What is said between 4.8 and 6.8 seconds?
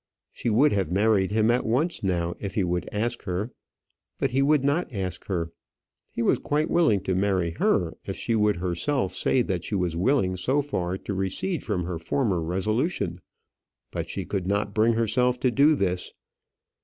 ask her. He was quite